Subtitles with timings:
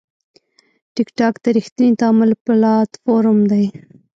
[0.95, 3.65] ټکټاک د ریښتیني تعامل پلاتفورم دی.